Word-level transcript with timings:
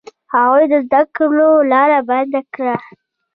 هغوی 0.33 0.65
د 0.71 0.75
زده 0.85 1.01
کړو 1.15 1.51
لاره 1.71 1.99
بنده 2.09 2.41
کړه. 2.53 2.75